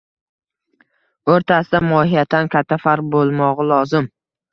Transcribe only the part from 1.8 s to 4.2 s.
mohiyatan katta farq bo‘lmog‘i lozim.